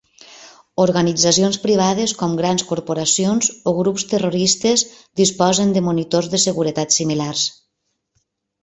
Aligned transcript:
Organitzacions 0.83 1.59
privades 1.65 2.13
com 2.21 2.33
grans 2.39 2.63
corporacions 2.71 3.51
o 3.73 3.75
grups 3.81 4.07
terroristes 4.15 4.87
disposen 5.23 5.77
de 5.79 5.87
monitors 5.91 6.33
de 6.35 6.43
seguretat 6.49 6.99
similars. 7.01 7.47